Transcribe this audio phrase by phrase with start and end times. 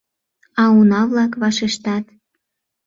[0.61, 2.05] А уна-влак вашештат: